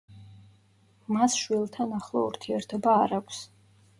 მას 1.17 1.35
შვილთან 1.41 1.93
ახლო 1.99 2.25
ურთიერთობა 2.31 2.95
არ 3.05 3.17
აქვს. 3.21 3.45